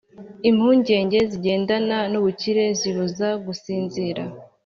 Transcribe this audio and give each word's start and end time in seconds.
impungenge 0.49 1.19
zigendana 1.31 1.97
n’ubukire 2.11 2.65
zibuza 2.79 3.29
gusinzira. 3.45 4.23